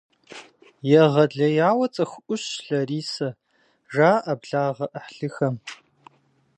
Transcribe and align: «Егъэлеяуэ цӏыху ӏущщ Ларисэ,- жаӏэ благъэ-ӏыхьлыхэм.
«Егъэлеяуэ 1.03 1.87
цӏыху 1.93 2.21
ӏущщ 2.25 2.49
Ларисэ,- 2.67 3.29
жаӏэ 3.93 4.33
благъэ-ӏыхьлыхэм. 4.41 5.55